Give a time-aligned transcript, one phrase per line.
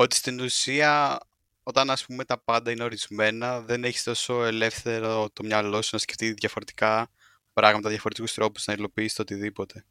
[0.00, 1.18] Ότι στην ουσία,
[1.62, 5.98] όταν ας πούμε τα πάντα είναι ορισμένα, δεν έχεις τόσο ελεύθερο το μυαλό σου να
[5.98, 7.10] σκεφτείς διαφορετικά
[7.52, 9.84] πράγματα, διαφορετικούς τρόπους να υλοποιήσει το οτιδήποτε.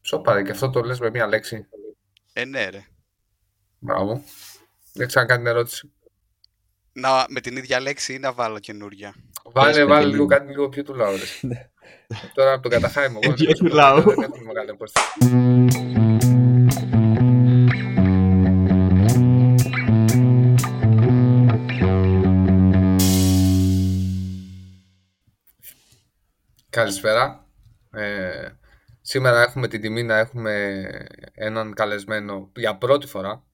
[0.00, 1.66] Σοπαρε, και αυτό το λες με μία λέξη.
[2.32, 2.84] Ε, ναι, ρε.
[3.78, 4.24] Μπράβο.
[4.92, 5.92] Δεν ξανακάνει την ερώτηση.
[6.92, 9.14] Να, με την ίδια λέξη ή να βάλω καινούρια.
[9.44, 10.28] Βάλε, Πες, βάλε παιδί λίγο μου.
[10.28, 11.16] κάτι λίγο πιο του λαού.
[11.16, 11.70] ρε.
[12.34, 13.18] Τώρα από τον καταχάιμο.
[13.22, 14.00] εγώ Πιο δεν του έχω- λαού.
[14.02, 14.70] Δεν έχουμε μεγάλη
[26.82, 27.48] Καλησπέρα.
[27.92, 28.48] Ε,
[29.00, 30.84] σήμερα έχουμε την τιμή να έχουμε
[31.32, 33.44] έναν καλεσμένο για πρώτη φορά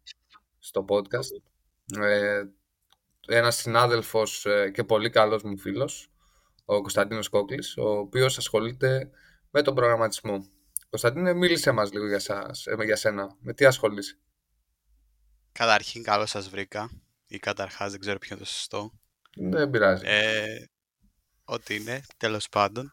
[0.59, 1.43] στο podcast.
[2.03, 2.43] Ε,
[3.27, 6.11] ένας συνάδελφος ε, και πολύ καλός μου φίλος,
[6.65, 9.11] ο Κωνσταντίνος Κόκλης, ο οποίος ασχολείται
[9.51, 10.45] με τον προγραμματισμό.
[10.91, 13.37] Κωνσταντίνε, μίλησε μας λίγο για, σας, ε, για σένα.
[13.41, 14.19] Με τι ασχολείσαι;
[15.53, 16.91] Καταρχήν, καλώς σας βρήκα.
[17.27, 18.93] Ή καταρχάς, δεν ξέρω ποιο είναι το σωστό.
[19.37, 20.03] Δεν πειράζει.
[20.07, 20.65] Ε,
[21.45, 22.93] ό,τι είναι, τέλος πάντων.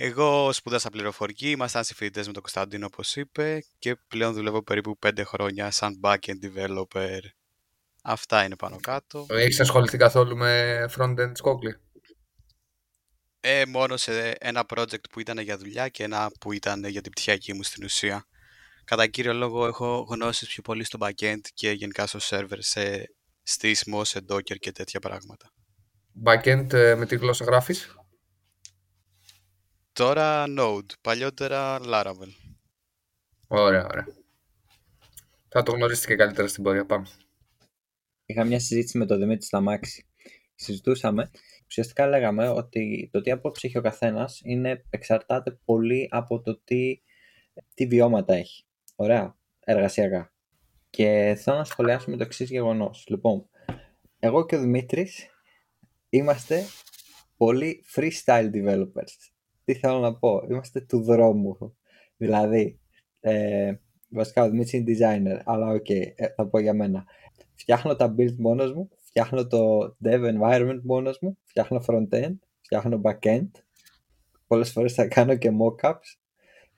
[0.00, 5.22] Εγώ σπούδασα πληροφορική, ήμασταν συμφοιτητές με τον Κωνσταντίνο, όπως είπε, και πλέον δουλεύω περίπου 5
[5.24, 7.20] χρόνια σαν backend developer.
[8.02, 9.26] Αυτά είναι πάνω κάτω.
[9.28, 11.76] Έχεις ασχοληθεί καθόλου με front-end Κόκλη.
[13.40, 17.12] Ε, μόνο σε ένα project που ήταν για δουλειά και ένα που ήταν για την
[17.12, 18.26] πτυχιακή μου στην ουσία.
[18.84, 24.04] Κατά κύριο λόγο έχω γνώσεις πιο πολύ στο backend και γενικά στο server σε στήσιμο,
[24.04, 25.52] σε docker και τέτοια πράγματα.
[26.24, 27.97] Backend ε, με τι γλώσσα γράφεις;
[29.98, 32.30] Τώρα Node, παλιότερα Laravel.
[33.48, 34.06] Ωραία, ωραία.
[35.48, 36.86] Θα το γνωρίσετε και καλύτερα στην πορεία.
[36.86, 37.06] Πάμε.
[38.26, 40.06] Είχα μια συζήτηση με τον Δημήτρη Σταμάξη.
[40.54, 41.30] Συζητούσαμε,
[41.66, 47.02] ουσιαστικά λέγαμε ότι το τι απόψη έχει ο καθένας είναι, εξαρτάται πολύ από το τι,
[47.74, 48.64] τι βιώματα έχει.
[48.96, 50.32] Ωραία, εργασιακά.
[50.90, 53.04] Και θέλω να σχολιάσουμε το εξής γεγονός.
[53.08, 53.48] Λοιπόν,
[54.18, 55.28] εγώ και ο Δημήτρης
[56.08, 56.64] είμαστε
[57.36, 59.30] πολύ freestyle developers.
[59.68, 61.76] Τι θέλω να πω, είμαστε του δρόμου.
[62.16, 62.80] Δηλαδή,
[63.20, 63.74] ε,
[64.08, 67.04] βασικά ο Δημήτρης είναι designer, αλλά οκ, ε, θα πω για μένα.
[67.54, 73.48] Φτιάχνω τα build μόνος μου, φτιάχνω το dev environment μόνος μου, φτιάχνω front-end, φτιάχνω back-end.
[74.46, 76.18] Πολλές φορές θα κάνω και mock-ups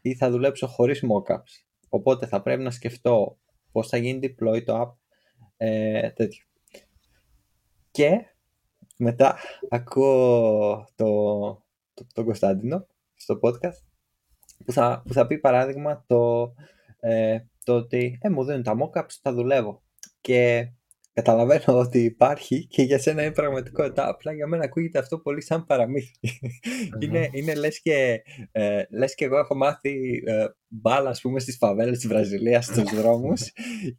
[0.00, 1.64] ή θα δουλέψω χωρίς mock-ups.
[1.88, 3.38] Οπότε θα πρέπει να σκεφτώ
[3.72, 4.94] πώς θα γίνει deploy το app,
[5.56, 6.44] ε, τέτοιο.
[7.90, 8.26] Και
[8.96, 9.36] μετά
[9.68, 11.59] ακούω το, το,
[12.14, 13.82] τον Κωνσταντίνο στο podcast
[14.64, 16.52] που θα, που θα πει παράδειγμα το,
[17.00, 19.82] ε, το ότι ε, μου δίνουν τα mockups, τα δουλεύω.
[20.20, 20.70] Και
[21.22, 24.08] καταλαβαίνω ότι υπάρχει και για σένα είναι πραγματικότητα.
[24.08, 26.12] Απλά για μένα ακούγεται αυτό πολύ σαν παραμύθι.
[27.00, 28.22] είναι, είναι λες, και,
[28.52, 32.90] ε, λες και εγώ έχω μάθει ε, μπάλα ας πούμε στις φαβέλες της Βραζιλίας στους
[33.00, 33.52] δρόμους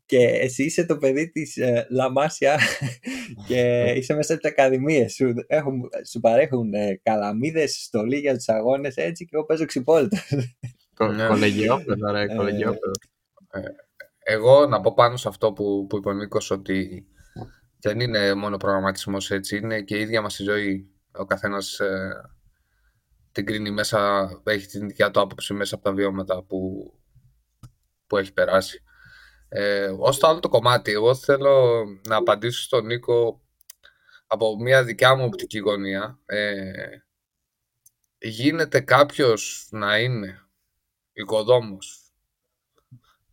[0.06, 2.60] και εσύ είσαι το παιδί της ε, Λαμάσια
[3.48, 8.48] και είσαι μέσα από τις ακαδημίες σου, έχουν, σου παρέχουν ε, καλαμίδες, στολή για τους
[8.48, 10.32] αγώνες έτσι και εγώ παίζω ξυπόλυτος.
[10.32, 10.44] Ναι.
[11.02, 12.92] Ε, Κολεγιόπεδο, ρε, κολεγιόπεδο.
[14.32, 17.08] Εγώ να πω πάνω σε αυτό που, που είπε ο Νίκος ότι
[17.80, 20.92] δεν είναι μόνο προγραμματισμός έτσι, είναι και η ίδια μας η ζωή.
[21.12, 22.32] Ο καθένας ε,
[23.32, 26.92] την κρίνει μέσα, έχει την δικιά του άποψη μέσα από τα βιώματα που,
[28.08, 28.84] που έχει περάσει.
[29.50, 33.42] Ε, ως το άλλο το κομμάτι, εγώ θέλω να απαντήσω στον Νίκο
[34.28, 36.20] από μια δικιά μου οπτική γωνία.
[36.26, 36.72] Ε,
[38.18, 40.42] γίνεται κάποιος να είναι
[41.14, 42.01] οικοδόμος,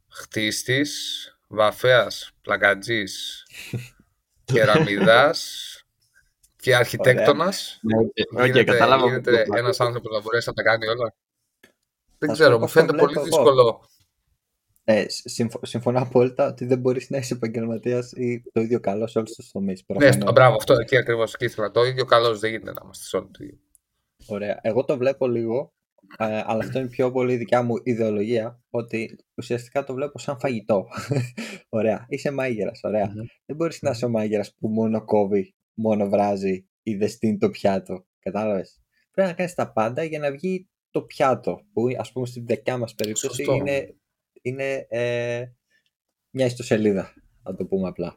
[0.08, 3.46] χτίστης, βαφέας, πλακατζής,
[4.44, 5.72] κεραμιδάς
[6.56, 7.80] και αρχιτέκτονας.
[8.36, 9.06] Οκ, Γίνεται, κατάλαβα.
[9.06, 11.14] γίνεται ένας άνθρωπος να μπορέσει να τα κάνει όλα.
[12.18, 13.36] Δεν Θα σου ξέρω, πω μου πώς φαίνεται το πολύ βλέπω εγώ.
[13.44, 13.88] δύσκολο.
[14.84, 19.18] Ε, συμφω- συμφωνώ απόλυτα ότι δεν μπορείς να είσαι επαγγελματίας ή το ίδιο καλός σε
[19.18, 19.78] όλους τους τομείς.
[19.80, 20.14] Ναι, προφανώς.
[20.22, 21.70] στο- μπράβο, αυτό εκεί ακριβώς εκεί ήθελα.
[21.70, 23.58] Το ίδιο καλός δεν γίνεται να είμαστε σε όλο το ίδιο.
[24.26, 24.58] Ωραία.
[24.62, 25.72] Εγώ το βλέπω λίγο,
[26.18, 30.86] ε, αλλά αυτό είναι πιο πολύ δικιά μου ιδεολογία, ότι ουσιαστικά το βλέπω σαν φαγητό.
[31.68, 32.06] ωραία.
[32.08, 33.06] Είσαι μάγειρας, ωραία.
[33.06, 33.24] Μμμ.
[33.46, 37.50] Δεν μπορείς να είσαι ο μάγειρας που μόνο κόβει, μόνο βράζει ή δεν στήνει το
[37.50, 38.06] πιάτο.
[38.18, 38.80] Κατάλαβες;
[39.10, 41.60] Πρέπει να κάνεις τα πάντα για να βγει το πιάτο.
[41.72, 43.52] Που ας πούμε στην δικιά μας περίπτωση Σωστό.
[43.52, 43.96] είναι,
[44.42, 45.44] είναι ε,
[46.30, 47.12] μια ιστοσελίδα,
[47.42, 48.14] να το πούμε απλά.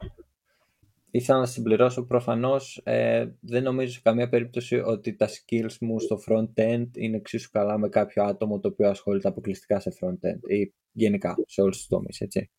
[1.11, 6.19] Ήθελα να συμπληρώσω προφανώς, ε, δεν νομίζω σε καμία περίπτωση ότι τα skills μου στο
[6.27, 11.35] front-end είναι εξίσου καλά με κάποιο άτομο το οποίο ασχολείται αποκλειστικά σε front-end ή γενικά
[11.45, 12.51] σε όλους τους τομείς, έτσι.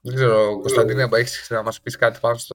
[0.00, 2.54] Δεν ξέρω, Κωνσταντίνε, αν έχεις να μας πεις κάτι πάνω στο...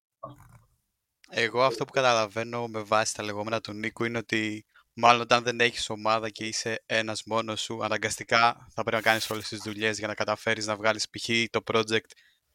[1.30, 5.59] Εγώ αυτό που καταλαβαίνω με βάση τα λεγόμενα του Νίκου είναι ότι μάλλον όταν δεν
[5.59, 9.97] έχεις ομάδα και είσαι ένας μόνος σου, αναγκαστικά θα πρέπει να κάνεις όλες τις δουλειές
[9.97, 11.30] για να καταφέρεις να βγάλεις π.χ.
[11.50, 12.09] το project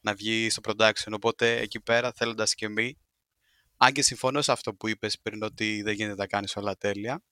[0.05, 1.11] να βγει στο production.
[1.11, 2.97] Οπότε εκεί πέρα θέλοντας και εμεί,
[3.77, 7.23] αν και συμφωνώ σε αυτό που είπες πριν ότι δεν γίνεται να κάνεις όλα τέλεια,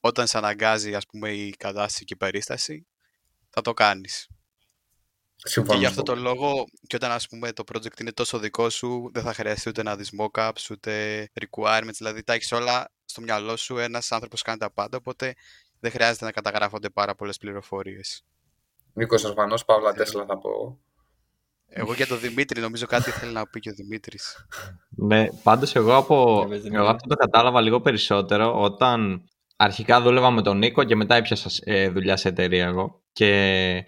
[0.00, 2.86] όταν σε αναγκάζει ας πούμε η κατάσταση και η περίσταση,
[3.50, 4.28] θα το κάνεις.
[5.36, 5.72] Συμφωνώ.
[5.72, 9.10] Και γι' αυτό το λόγο, και όταν ας πούμε το project είναι τόσο δικό σου,
[9.12, 13.56] δεν θα χρειαστεί ούτε να δεις mockups, ούτε requirements, δηλαδή τα έχεις όλα στο μυαλό
[13.56, 15.34] σου, ένας άνθρωπος κάνει τα πάντα, οπότε
[15.80, 18.24] δεν χρειάζεται να καταγράφονται πάρα πολλές πληροφορίες.
[18.92, 20.80] Νίκος Ασφανός, Παύλα Τέσλα θα πω.
[21.74, 24.46] Εγώ για τον Δημήτρη, νομίζω κάτι θέλει να πει και ο Δημήτρης.
[24.88, 29.22] Ναι, πάντως εγώ, από, Ναι, πες, εγώ αυτό το κατάλαβα λίγο περισσότερο όταν
[29.56, 33.02] αρχικά δούλευα με τον Νίκο και μετά έπιασα ε, δουλειά σε εταιρεία εγώ.
[33.12, 33.84] Και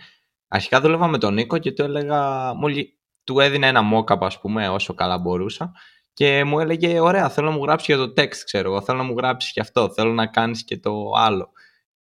[0.48, 2.88] αρχικά δούλευα με τον Νίκο και του έλεγα, μου, λι-
[3.24, 5.72] του έδινα ένα mock-up ας πούμε όσο καλά μπορούσα
[6.12, 9.04] και μου έλεγε ωραία θέλω να μου γράψεις για το text ξέρω εγώ, θέλω να
[9.04, 11.50] μου γράψεις και αυτό, θέλω να κάνεις και το άλλο.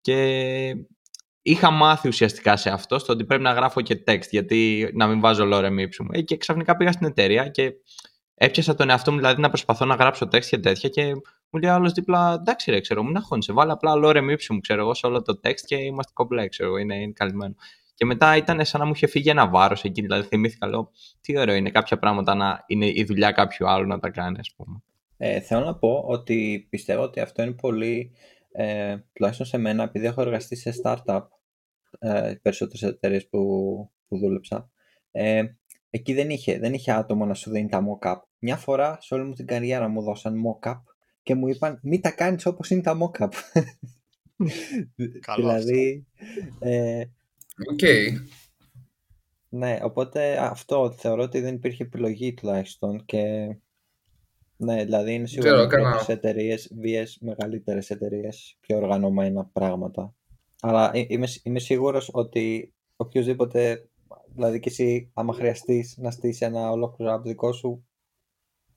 [0.00, 0.74] Και
[1.46, 5.20] είχα μάθει ουσιαστικά σε αυτό, στο ότι πρέπει να γράφω και text, γιατί να μην
[5.20, 6.10] βάζω λόρεμ ύψου μου.
[6.12, 7.72] Ε, Και ξαφνικά πήγα στην εταιρεία και
[8.34, 11.04] έπιασα τον εαυτό μου δηλαδή να προσπαθώ να γράψω text και τέτοια και
[11.50, 14.80] μου λέει άλλος δίπλα, εντάξει ρε, ξέρω, μην αγχώνεσαι, βάλε απλά λόρεμ ύψου μου, ξέρω
[14.80, 17.54] εγώ, σε όλο το text και είμαστε κομπλέ, ξέρω εγώ, είναι, είναι καλυμμένο.
[17.94, 21.38] Και μετά ήταν σαν να μου είχε φύγει ένα βάρος εκεί, δηλαδή θυμήθηκα, λέω, τι
[21.38, 24.82] ωραίο είναι κάποια πράγματα να είναι η δουλειά κάποιου άλλου να τα κάνει, ας πούμε.
[25.16, 28.12] Ε, θέλω να πω ότι πιστεύω ότι αυτό είναι πολύ,
[28.56, 31.22] ε, τουλάχιστον σε μένα, επειδή έχω εργαστεί σε startup,
[31.98, 33.38] ε, περισσότερες εταιρείες που,
[34.08, 34.70] που δούλεψα,
[35.10, 35.44] ε,
[35.90, 38.16] εκεί δεν είχε, δεν είχε άτομο να σου δίνει τα mock-up.
[38.38, 40.80] Μια φορά σε όλη μου την καριέρα μου δώσαν mock-up
[41.22, 43.32] και μου είπαν μην τα κάνεις όπως είναι τα mock-up.
[45.20, 46.06] Καλό δηλαδή,
[46.58, 47.04] ε,
[47.72, 47.80] Οκ.
[49.48, 53.56] ναι, οπότε αυτό θεωρώ ότι δεν υπήρχε επιλογή τουλάχιστον και
[54.56, 60.14] ναι, δηλαδή είναι σίγουρα Ξέρω, μικρότερες έκανα- εταιρείες, βίες μεγαλύτερες εταιρείες, πιο οργανωμένα πράγματα.
[60.60, 63.88] Αλλά ε- είμαι, σ- είμαι σίγουρος ότι οποιοδήποτε,
[64.34, 67.86] δηλαδή και εσύ άμα χρειαστείς να στήσεις ένα ολόκληρο app δικό σου,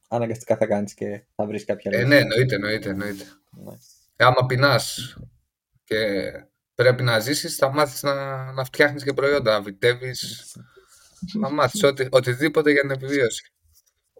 [0.09, 2.07] αναγκαστικά θα κάνεις και θα βρεις κάποια Ε, λύση.
[2.07, 3.23] ναι, εννοείται, εννοείται, εννοείται.
[3.51, 3.71] Ναι.
[4.15, 5.15] Ε, άμα πεινάς
[5.83, 5.97] και
[6.75, 10.55] πρέπει να ζήσεις, θα μάθεις να, να φτιάχνεις και προϊόντα, να βιτεύεις,
[11.33, 13.51] να μάθεις οτι, οτιδήποτε για την επιβίωση.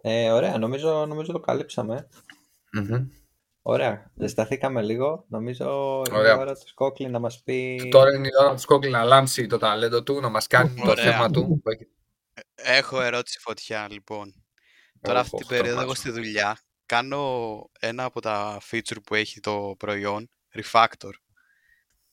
[0.02, 2.08] Ε, ωραία, νομίζω, νομίζω το καλύψαμε.
[2.72, 3.06] Μμμ.
[3.62, 5.24] Ωραία, ζεσταθήκαμε λίγο.
[5.28, 6.34] Νομίζω είναι Ωραία.
[6.34, 7.88] η ώρα του Σκόκλη να μας πει...
[7.90, 10.90] Τώρα είναι η ώρα του Σκόκλη να λάμψει το ταλέντο του, να μας κάνει το
[10.90, 11.04] Ωραία.
[11.12, 11.60] θέμα του.
[11.62, 11.88] που έχει-
[12.54, 14.34] Έχω ερώτηση φωτιά, λοιπόν.
[15.00, 16.12] Τώρα αυτή Οχ, την περίοδο εγώ θαυμάσιο.
[16.12, 21.12] στη δουλειά κάνω ένα από τα feature που έχει το προϊόν, refactor.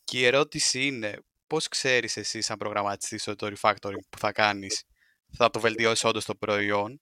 [0.04, 1.18] Και η ερώτηση είναι,
[1.48, 4.84] πώς ξέρεις εσύ σαν προγραμματιστής ότι το refactoring που θα κάνεις
[5.38, 7.02] θα το βελτιώσεις όντως το προϊόν;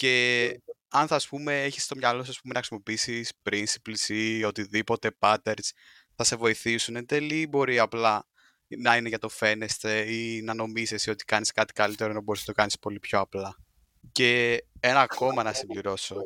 [0.00, 4.44] Και αν θα ας πούμε έχεις στο μυαλό σου ας πούμε, να χρησιμοποιήσεις principles ή
[4.44, 5.70] οτιδήποτε patterns
[6.16, 8.26] θα σε βοηθήσουν εν τέλει ή μπορεί απλά
[8.66, 12.40] να είναι για το φαίνεστε ή να νομίζεις εσύ ότι κάνεις κάτι καλύτερο να μπορείς
[12.40, 13.56] να το κάνεις πολύ πιο απλά.
[14.12, 16.16] Και ένα ακόμα να συμπληρώσω.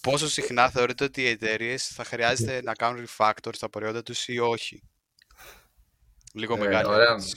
[0.00, 4.38] Πόσο συχνά θεωρείτε ότι οι εταιρείες θα χρειάζεται να κάνουν refactor στα προϊόντα τους ή
[4.38, 4.82] όχι;
[6.32, 7.06] Λίγο Ε, μεγάλη ωραία.
[7.06, 7.36] ερώτηση.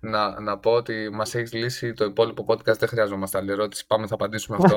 [0.00, 3.86] Να, να πω ότι μας έχεις λύσει το υπόλοιπο podcast, δεν χρειαζόμαστε άλλη ερώτηση.
[3.86, 4.76] Πάμε, θα απαντήσουμε αυτό.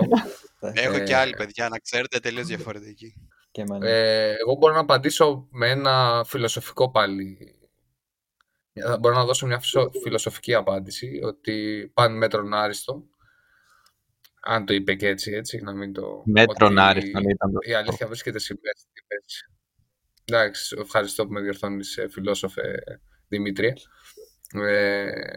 [0.83, 3.13] Έχω Ε, και άλλη παιδιά, να ξέρετε, τελείως διαφορετική.
[3.51, 3.88] Και εμένα.
[3.89, 7.38] Ε, εγώ μπορώ να απαντήσω με ένα φιλοσοφικό πάλι.
[8.74, 13.04] Ε, Μπορώ να δώσω μια φυσο- φιλοσοφική απάντηση ότι παν μέτρον άριστο.
[14.42, 16.24] Αν το είπε και έτσι, έτσι, να μην το...
[16.25, 18.80] Μέτρον ότι άριστον ήταν το- Η αλήθεια βρίσκεται στη μέση.
[18.90, 19.45] στη μέση.
[20.26, 22.61] Εντάξει, ευχαριστώ που με διορθώνεις, ε, φιλόσοφε
[23.28, 23.73] Δημήτρη.
[24.54, 25.32] Ε,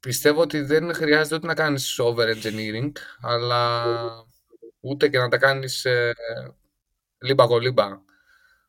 [0.00, 3.94] πιστεύω ότι δεν χρειάζεται ούτε να κάνεις over-engineering, αλλά
[4.80, 6.12] ούτε και να τα κάνεις ε,
[7.18, 8.04] λίμπα-κολίμπα.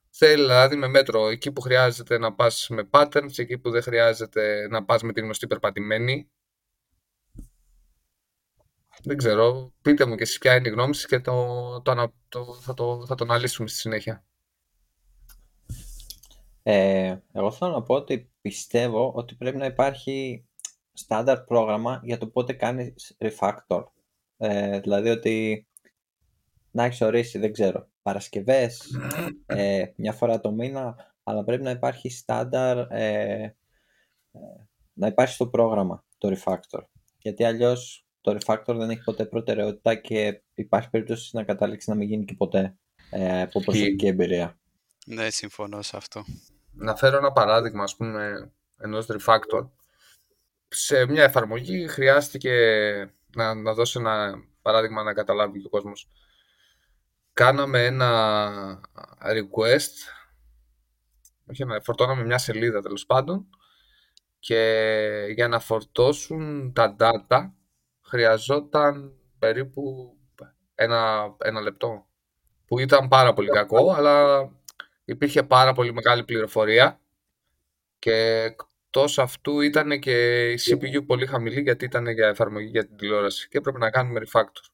[0.09, 4.67] Θέλει δηλαδή με μέτρο εκεί που χρειάζεται να πας με patterns, εκεί που δεν χρειάζεται
[4.69, 6.29] να πας με την γνωστή περπατημένη.
[9.03, 12.13] Δεν ξέρω, πείτε μου και εσείς ποια είναι η γνώμη σας και το, το, ανα-
[12.29, 14.25] το, θα, το, θα το αναλύσουμε στη συνέχεια.
[16.69, 20.45] Ε, εγώ θέλω να πω ότι πιστεύω ότι πρέπει να υπάρχει
[20.93, 23.83] στάνταρ πρόγραμμα για το πότε κάνεις refactor.
[24.37, 25.67] Ε, δηλαδή ότι
[26.71, 28.81] να έχεις ορίσει, δεν ξέρω, Παρασκευές,
[29.45, 33.55] ε, μια φορά το μήνα, αλλά πρέπει να υπάρχει στάνταρ, ε,
[34.31, 34.39] ε,
[34.93, 36.81] να υπάρχει στο πρόγραμμα το refactor.
[37.17, 42.07] Γιατί αλλιώς το refactor δεν έχει ποτέ προτεραιότητα και υπάρχει περίπτωση να καταλήξει να μην
[42.07, 42.77] γίνει και ποτέ
[43.11, 44.59] ε, από προσωπική εμπειρία.
[45.05, 46.23] Ναι, συμφωνώ σε αυτό.
[46.77, 49.69] Να φέρω ένα παράδειγμα, ας πούμε, ενός refactor.
[50.67, 52.53] Σε μια εφαρμογή χρειάστηκε
[53.35, 56.09] να, να δώσω ένα παράδειγμα να καταλάβει και ο κόσμος.
[57.33, 58.81] Κάναμε ένα
[59.21, 59.93] request,
[61.49, 63.47] όχι ένα, φορτώναμε μια σελίδα τέλος πάντων
[64.39, 67.51] και για να φορτώσουν τα data
[68.01, 70.15] χρειαζόταν περίπου
[70.75, 72.07] ένα, ένα λεπτό
[72.65, 74.49] που ήταν πάρα πολύ κακό αλλά
[75.07, 77.01] υπήρχε πάρα πολύ μεγάλη πληροφορία
[77.99, 82.97] και εκτός αυτού ήταν και η CPU πολύ χαμηλή γιατί ήταν για εφαρμογή για την
[82.97, 84.69] τηλεόραση και έπρεπε να κάνουμε refactor.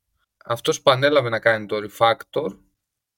[0.45, 2.57] Αυτός που ανέλαβε να κάνει το refactor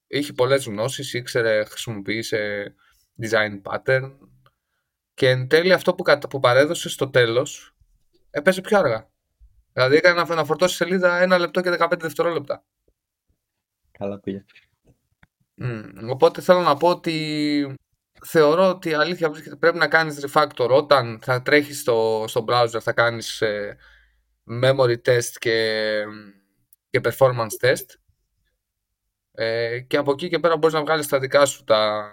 [0.06, 2.74] είχε πολλές γνώσεις, ήξερε, χρησιμοποίησε
[3.22, 4.16] design pattern
[5.14, 7.74] και εν τέλει αυτό που, που παρέδωσε στο τέλος
[8.30, 9.10] έπαιζε πιο αργά.
[9.72, 12.64] Δηλαδή έκανε να φορτώσει σελίδα ένα λεπτό και 15 δευτερόλεπτα.
[13.90, 14.44] Καλά πήγες.
[15.62, 17.76] Mm, οπότε θέλω να πω ότι
[18.24, 20.68] θεωρώ ότι η αλήθεια βρίσκεται πρέπει να κάνεις refactor.
[20.70, 23.76] Όταν θα τρέχεις στο, στο browser θα κάνεις ε,
[24.62, 26.02] memory test και,
[26.90, 27.84] και performance test.
[29.32, 32.12] Ε, και από εκεί και πέρα μπορείς να βγάλεις τα δικά σου τα,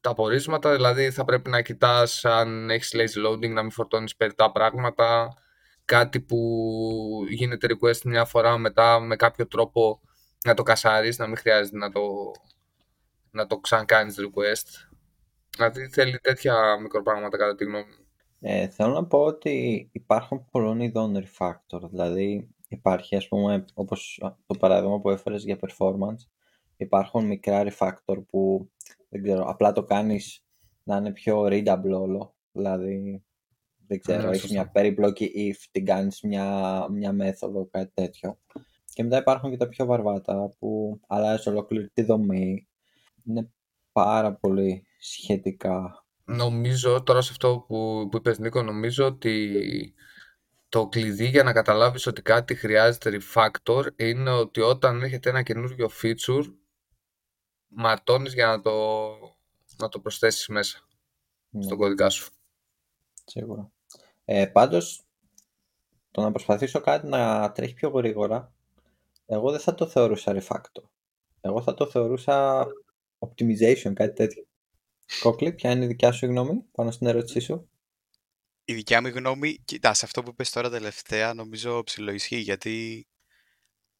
[0.00, 0.74] τα απορίσματα.
[0.74, 5.28] Δηλαδή θα πρέπει να κοιτάς αν έχεις lazy loading να μην φορτώνεις περιττά πράγματα.
[5.84, 6.38] Κάτι που
[7.28, 10.00] γίνεται request μια φορά μετά με κάποιο τρόπο
[10.44, 12.00] να το κασάρεις, να μην χρειάζεται να το,
[13.30, 14.88] να το ξανακάνεις request.
[15.56, 18.06] Δηλαδή θέλει τέτοια μικροπράγματα κατά τη γνώμη μου.
[18.40, 24.54] Ε, θέλω να πω ότι υπάρχουν πολλών ειδών refactor, δηλαδή υπάρχει ας πούμε όπως το
[24.58, 26.26] παράδειγμα που έφερες για performance
[26.76, 28.70] υπάρχουν μικρά refactor που
[29.08, 30.44] δεν ξέρω, απλά το κάνεις
[30.82, 33.22] να είναι πιο readable όλο δηλαδή
[33.88, 38.38] δεν ξέρω, ναι, έχεις μια περίπλοκη if, την κάνεις μια, μια μέθοδο, κάτι τέτοιο.
[38.92, 42.67] Και μετά υπάρχουν και τα πιο βαρβάτα που αλλάζει ολόκληρη τη δομή.
[43.28, 43.50] Είναι
[43.92, 46.04] πάρα πολύ σχετικά.
[46.24, 49.94] Νομίζω, τώρα σε αυτό που, που είπες Νίκο, νομίζω ότι
[50.68, 55.90] το κλειδί για να καταλάβεις ότι κάτι χρειάζεται refactor είναι ότι όταν έχετε ένα καινούργιο
[56.02, 56.54] feature
[57.68, 58.72] ματώνεις για να το,
[59.76, 60.78] να το προσθέσεις μέσα
[61.50, 61.62] ναι.
[61.62, 62.30] στον κωδικά σου.
[63.24, 63.70] Σίγουρα.
[64.24, 65.04] Ε, πάντως,
[66.10, 68.52] το να προσπαθήσω κάτι να τρέχει πιο γρήγορα,
[69.26, 70.82] εγώ δεν θα το θεωρούσα refactor.
[71.40, 72.66] Εγώ θα το θεωρούσα
[73.18, 74.46] optimization, κάτι τέτοιο.
[75.20, 77.70] Κόκλι, ποια είναι η δικιά σου γνώμη πάνω στην ερώτησή σου;
[78.64, 83.06] Η δικιά μου γνώμη, κοιτά, σε αυτό που είπες τώρα τελευταία νομίζω ψηλοϊσχύει γιατί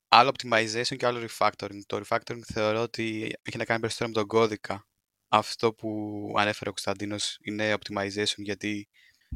[0.09, 1.81] άλλο optimization και άλλο refactoring.
[1.87, 4.87] Το refactoring θεωρώ ότι έχει να κάνει περισσότερο με τον κώδικα.
[5.29, 5.89] Αυτό που
[6.37, 8.89] ανέφερε ο Κωνσταντίνος είναι optimization γιατί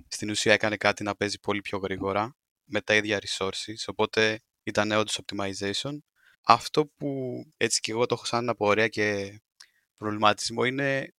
[0.09, 4.91] στην ουσία έκανε κάτι να παίζει πολύ πιο γρήγορα με τα ίδια resources, οπότε ήταν
[4.91, 5.99] όντως optimization.
[6.45, 9.41] Αυτό που έτσι και εγώ το έχω σαν απορία και
[9.97, 11.15] προβληματισμό είναι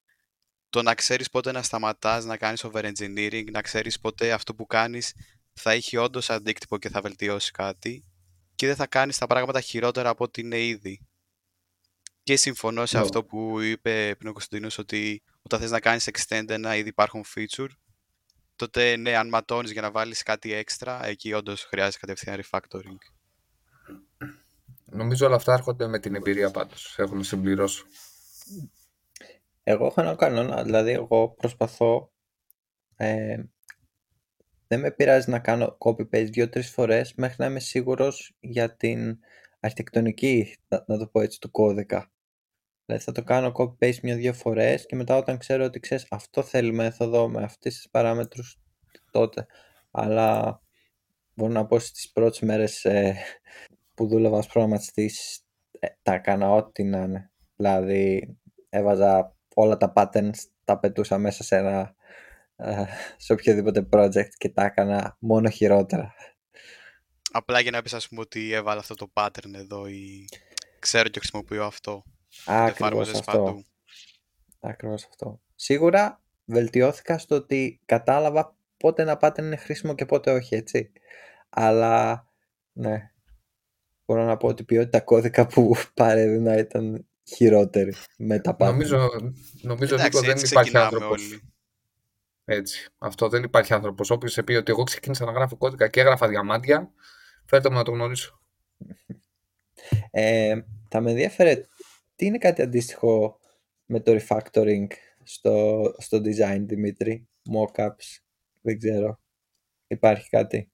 [0.69, 5.13] το να ξέρεις πότε να σταματάς να κάνεις over-engineering, να ξέρεις πότε αυτό που κάνεις
[5.53, 8.05] θα έχει όντως αντίκτυπο και θα βελτιώσει κάτι
[8.55, 11.07] και δεν θα κάνεις τα πράγματα χειρότερα από ό,τι είναι ήδη.
[12.23, 16.49] Και συμφωνώ σε αυτό που είπε πριν ο Κωνσταντίνος ότι όταν θες να κάνεις extend
[16.49, 17.69] ένα ήδη υπάρχον feature
[18.55, 22.97] τότε ναι, αν ματώνεις για να βάλεις κάτι έξτρα, εκεί όντως χρειάζεται κατευθείαν refactoring.
[24.85, 26.95] Νομίζω όλα αυτά έρχονται με την εμπειρία πάντως.
[26.97, 27.85] Έχω να συμπληρώσω.
[29.63, 32.11] Εγώ έχω ένα κανόνα, δηλαδή εγώ προσπαθώ
[32.95, 33.43] ε,
[34.67, 39.19] δεν με πειράζει να κάνω copy-paste δύο-τρεις φορές μέχρι να είμαι σίγουρος για την
[39.59, 42.11] αρχιτεκτονική, να το πω έτσι, του κώδικα.
[42.85, 46.73] Δηλαδή θα το κάνω copy-paste μια-δύο φορές και μετά όταν ξέρω ότι ξέρεις αυτό θέλει
[46.73, 48.59] μέθοδο με αυτές τις παράμετρους
[49.11, 49.45] τότε.
[49.91, 50.61] Αλλά
[51.33, 53.15] μπορώ να πω στις πρώτες μέρες ε,
[53.93, 55.45] που δούλευα ως προγραμματιστής
[55.79, 57.32] ε, τα έκανα ό,τι να είναι.
[57.55, 58.37] Δηλαδή
[58.69, 61.95] έβαζα όλα τα patterns, τα πετούσα μέσα σε ένα
[62.55, 62.83] ε,
[63.17, 66.13] σε οποιοδήποτε project και τα έκανα μόνο χειρότερα.
[67.31, 70.25] Απλά για να πεις ας πούμε ότι έβαλα αυτό το pattern εδώ ή
[70.79, 72.03] ξέρω και χρησιμοποιώ αυτό.
[72.45, 73.63] Ακριβώς αυτό.
[74.59, 75.41] Ακριβώς αυτό.
[75.55, 80.91] Σίγουρα βελτιώθηκα στο ότι κατάλαβα πότε ένα pattern είναι χρήσιμο και πότε όχι, έτσι.
[81.49, 82.25] Αλλά,
[82.73, 83.11] ναι,
[84.05, 88.65] μπορώ να πω ότι η ποιότητα κώδικα που παρέδινα ήταν χειρότερη με τα pattern.
[88.65, 89.09] Νομίζω,
[89.61, 91.41] νομίζω Εντάξει, Νίκο, δεν υπάρχει άνθρωπος.
[92.45, 92.89] Έτσι.
[92.97, 94.09] Αυτό δεν υπάρχει άνθρωπος.
[94.09, 96.91] Όποιος σε πει ότι εγώ ξεκίνησα να γράφω κώδικα και έγραφα διαμάντια,
[97.45, 98.39] φέρτε μου να το γνωρίσω.
[100.11, 101.67] Ε, θα με ενδιαφέρε
[102.15, 103.39] τι είναι κάτι αντίστοιχο
[103.85, 104.87] με το refactoring
[105.23, 108.21] στο, στο design, Δημήτρη, mockups,
[108.61, 109.19] δεν ξέρω.
[109.87, 110.71] Υπάρχει κάτι;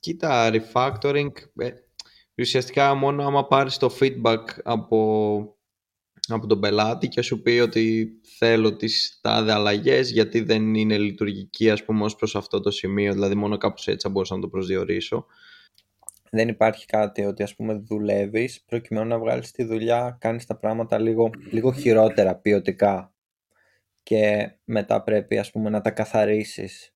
[0.00, 1.70] Κοίτα, refactoring, ε,
[2.38, 5.55] ουσιαστικά μόνο άμα πάρεις το feedback από,
[6.34, 11.70] από τον πελάτη και σου πει ότι θέλω τις τάδε αλλαγές γιατί δεν είναι λειτουργική
[11.70, 14.48] ας πούμε ως προς αυτό το σημείο, δηλαδή μόνο κάπως έτσι θα μπορούσα να το
[14.48, 15.26] προσδιορίσω
[16.30, 20.98] δεν υπάρχει κάτι ότι ας πούμε δουλεύεις προκειμένου να βγάλεις τη δουλειά, κάνεις τα πράγματα
[20.98, 23.12] λίγο, λίγο χειρότερα ποιοτικά
[24.02, 26.94] και μετά πρέπει ας πούμε να τα καθαρίσεις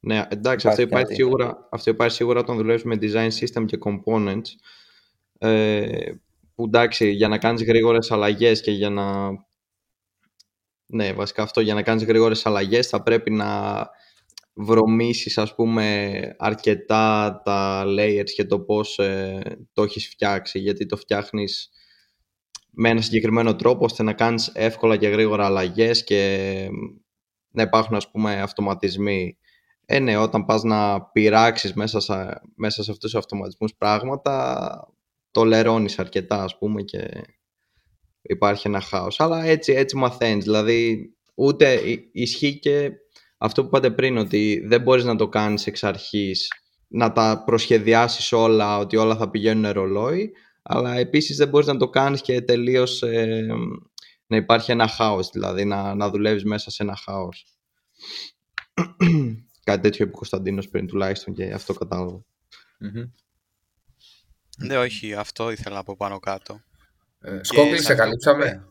[0.00, 1.14] Ναι, εντάξει, αυτό Υπάρχει υπάρχει, κάτι.
[1.14, 4.48] σίγουρα, αυτό υπάρχει σίγουρα όταν δουλεύεις με design system και components.
[5.38, 6.12] Ε,
[6.56, 9.30] που εντάξει, για να κάνεις γρήγορες αλλαγές και για να...
[10.86, 13.80] Ναι, βασικά αυτό, για να κάνεις γρήγορες αλλαγές θα πρέπει να
[14.54, 19.40] βρωμίσεις, ας πούμε, αρκετά τα layers και το πώς ε,
[19.72, 21.70] το έχεις φτιάξει, γιατί το φτιάχνεις
[22.70, 26.68] με ένα συγκεκριμένο τρόπο ώστε να κάνεις εύκολα και γρήγορα αλλαγές και
[27.50, 29.38] να υπάρχουν, ας πούμε, αυτοματισμοί.
[29.86, 34.95] Ε, ναι, όταν πας να πειράξεις μέσα σε, μέσα σε αυτούς τους αυτοματισμούς πράγματα,
[35.36, 37.08] το λερώνεις αρκετά, ας πούμε, και
[38.22, 39.20] υπάρχει ένα χάος.
[39.20, 40.44] Αλλά έτσι, έτσι μαθαίνεις.
[40.44, 42.90] Δηλαδή, ούτε ι- ισχύει και
[43.38, 46.48] αυτό που είπατε πριν, ότι δεν μπορείς να το κάνεις εξ αρχής,
[46.88, 51.88] να τα προσχεδιάσεις όλα, ότι όλα θα πηγαίνουν ρολόι, αλλά επίσης δεν μπορείς να το
[51.88, 53.46] κάνεις και τελείως ε,
[54.26, 57.46] να υπάρχει ένα χάος, δηλαδή να, να δουλεύεις μέσα σε ένα χάος.
[59.64, 62.24] Κάτι τέτοιο είπε ο Κωνσταντίνος πριν τουλάχιστον και αυτό κατάλαβα.
[62.78, 63.10] Μμμ.
[64.56, 66.62] Ναι, όχι, αυτό ήθελα να πω πάνω κάτω.
[67.20, 68.66] Ε, Σκόπλη, σε σε αυτό που καλύψαμε.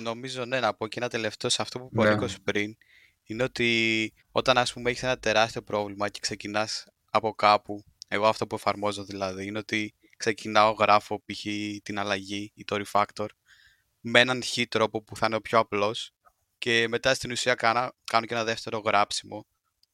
[0.00, 2.10] Νομίζω ναι, να πω και ένα τελευταίο σε αυτό που είπε ο Ναι.
[2.10, 2.76] Νίκος πριν,
[3.22, 8.46] είναι ότι όταν ας πούμε έχεις ένα τεράστιο πρόβλημα και ξεκινάς από κάπου, εγώ αυτό
[8.46, 11.44] που εφαρμόζω δηλαδή, είναι ότι ξεκινάω, γράφω π.χ.
[11.82, 13.26] την αλλαγή ή το refactor
[14.00, 16.12] με έναν χ τρόπο που θα είναι ο πιο απλός
[16.58, 19.46] και μετά στην ουσία κάνω, κάνω και ένα δεύτερο γράψιμο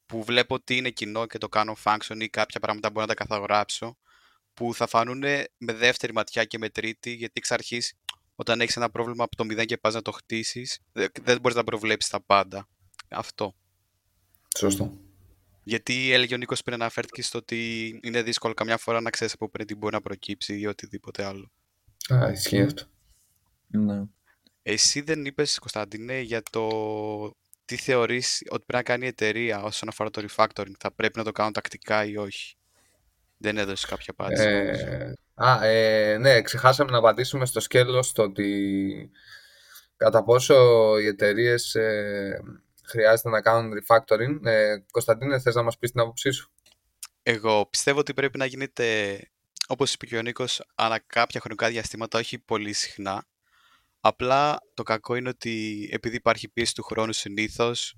[0.07, 3.25] που βλέπω τι είναι κοινό και το κάνω function ή κάποια πράγματα μπορώ να τα
[3.25, 3.99] καθαγράψω
[4.55, 5.19] που θα φανούν
[5.59, 7.95] με δεύτερη ματιά και με τρίτη γιατί εξ αρχής
[8.35, 11.57] όταν έχεις ένα πρόβλημα από το μηδέν και πας να το χτίσεις δε- δεν μπορείς
[11.57, 12.69] να προβλέψεις τα πάντα.
[13.09, 13.55] Αυτό.
[14.57, 14.99] Σωστό.
[15.65, 19.49] Γιατί έλεγε ο Νίκος πριν αναφέρθηκες στο ότι είναι δύσκολο καμιά φορά να ξέρεις από
[19.49, 21.51] πριν τι μπορεί να προκύψει ή οτιδήποτε άλλο.
[22.15, 22.85] Α, ισχύει αυτό.
[23.67, 24.03] Ναι.
[24.63, 26.69] Εσύ δεν είπες, Κωνσταντίνε, για το
[27.65, 30.73] τι θεωρείς ότι πρέπει να κάνει η εταιρεία όσον αφορά το refactoring.
[30.79, 32.55] Θα πρέπει να το κάνουν τακτικά ή όχι;
[33.45, 34.49] Δεν έδωσε κάποια απάντηση.
[34.49, 34.87] νομίζω.
[34.87, 39.11] Ε, α, ε, ναι, ξεχάσαμε να απαντήσουμε στο σκέλος το ότι
[39.97, 40.55] κατά πόσο
[40.99, 41.77] οι εταιρείες
[42.85, 44.47] χρειάζεται να κάνουν refactoring.
[44.47, 46.53] Ε, Κωνσταντίνε, θες να μας πεις την άποψή σου;
[47.23, 49.19] Εγώ πιστεύω ότι πρέπει να γίνεται,
[49.67, 53.27] όπως είπε και ο Νίκος, ανά κάποια χρονικά διαστήματα, όχι πολύ συχνά.
[54.01, 57.95] Απλά το κακό είναι ότι επειδή υπάρχει πίεση του χρόνου συνήθως,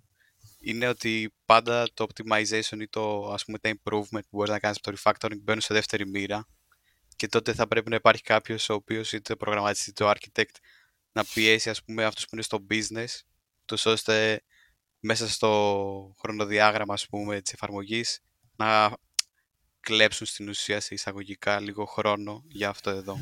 [0.69, 4.79] είναι ότι πάντα το optimization ή το, ας πούμε, τα improvement που μπορείς να κάνεις
[4.83, 6.47] από το refactoring μπαίνουν σε δεύτερη μοίρα
[7.17, 10.55] και τότε θα πρέπει να υπάρχει κάποιος ο οποίος είτε ο προγραμματιστής είτε ο architect
[11.13, 13.21] να πιέσει ας πούμε αυτούς που είναι στο business
[13.65, 14.43] τους ώστε
[15.01, 18.21] μέσα στο χρονοδιάγραμμα ας πούμε της εφαρμογής
[18.57, 18.93] να
[19.81, 23.19] κλέψουν στην ουσία σε εισαγωγικά λίγο χρόνο για αυτό εδώ.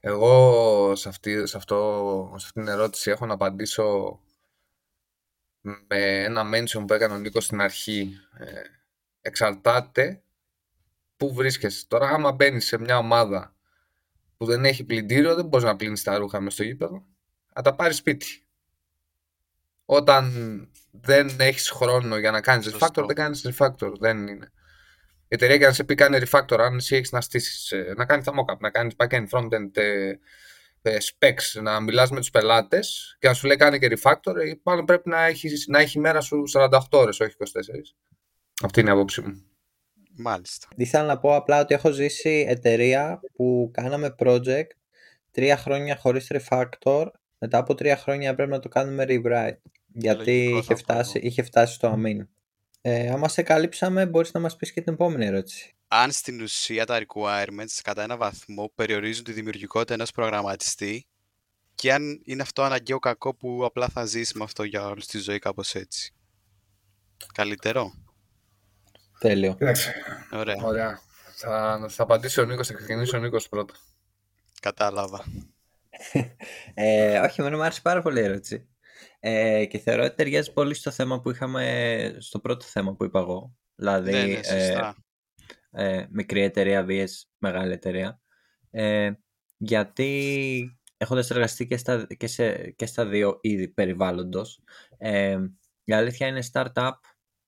[0.00, 4.20] Εγώ σε αυτή, σε, αυτό, σε αυτή την ερώτηση έχω να απαντήσω
[5.60, 8.16] με ένα mention που έκανε ο Νίκος στην αρχή.
[8.38, 8.60] Ε,
[9.20, 10.22] εξαρτάται
[11.16, 11.86] πού βρίσκεσαι.
[11.88, 13.54] Τώρα άμα μπαίνεις σε μια ομάδα
[14.36, 17.04] που δεν έχει πλυντήριο, δεν μπορείς να πλύνεις τα ρούχα μες στο γήπεδο.
[17.52, 18.44] Θα τα πάρεις σπίτι.
[19.84, 20.32] Όταν
[20.90, 22.86] δεν έχεις χρόνο για να κάνεις Σωστό.
[22.86, 23.92] refactor, δεν κάνεις refactor.
[23.98, 24.52] Δεν είναι.
[25.22, 28.04] Η εταιρεία και να σε πει κάνει refactor, αν εσύ έχεις να στήσεις, ε, να
[28.04, 30.18] κάνεις τα mockup, να κάνεις backend, frontend, ε, ε,
[30.82, 34.84] specs, να μιλάς με τους πελάτες και να σου λέει κάνει και refactor, ε, μάλλον
[34.84, 37.94] πρέπει να έχεις, να έχει η μέρα σου 48 ώρες, όχι 24.
[38.62, 39.44] Αυτή είναι η άποψή μου.
[40.16, 40.68] Μάλιστα.
[40.76, 44.66] Ήθελα να πω απλά ότι έχω ζήσει εταιρεία που κάναμε project
[45.30, 47.06] τρία χρόνια χωρίς refactor,
[47.38, 49.58] μετά από τρία χρόνια πρέπει να το κάνουμε rewrite.
[49.86, 51.26] Γιατί Λογικό είχε θα πω φτάσει, εγώ.
[51.26, 52.28] είχε φτάσει στο αμήν.
[52.80, 55.74] Ε, άμα σε καλύψαμε, μπορείς να μας πεις και την επόμενη ερώτηση.
[55.92, 61.06] Αν στην ουσία τα requirements κατά ένα βαθμό περιορίζουν τη δημιουργικότητα ενός προγραμματιστή
[61.74, 65.18] και αν είναι αυτό αναγκαίο κακό που απλά θα ζήσει με αυτό για όλη τη
[65.18, 66.14] ζωή κάπως έτσι.
[67.34, 67.92] Καλύτερο;
[69.18, 69.56] Τέλειο.
[69.58, 69.90] Εντάξει.
[70.32, 70.56] Ωραία.
[70.62, 71.00] Ωραία.
[71.36, 73.74] Θα, θα απαντήσει ο Νίκος, θα ξεκινήσει ο Νίκος πρώτα.
[74.60, 75.24] Κατάλαβα.
[76.74, 78.68] Ε, όχι, εμένα μου άρεσε πάρα πολύ η ερώτηση.
[79.20, 83.18] Ε, και θεωρώ ότι ταιριάζει πολύ στο θέμα που είχαμε, στο πρώτο θέμα που είπα
[83.20, 83.56] εγώ.
[83.74, 84.88] Δηλαδή, ναι, ναι, ε, σωστά.
[84.88, 85.09] ε,
[86.10, 88.20] μικρή εταιρεία vs μεγάλη εταιρεία.
[88.70, 89.12] Ε,
[89.56, 94.62] γιατί έχοντας εργαστεί και στα, και, σε, και στα δύο είδη περιβάλλοντος,
[94.98, 95.38] ε,
[95.84, 96.90] η αλήθεια είναι startup,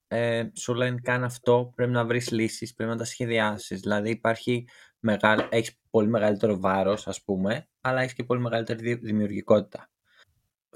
[0.08, 3.80] ε, σου λένε κάνε αυτό, πρέπει να βρεις λύσεις, πρέπει να τα σχεδιάσεις.
[3.80, 9.04] Δηλαδή υπάρχει μεγάλη, έχεις πολύ μεγαλύτερο βάρος ας πούμε, αλλά έχεις και πολύ μεγαλύτερη δη-
[9.04, 9.90] δημιουργικότητα.